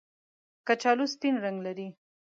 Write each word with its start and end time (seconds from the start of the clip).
کچالو 0.67 1.05
سپین 1.13 1.35
رنګ 1.43 1.57
لري 1.65 1.87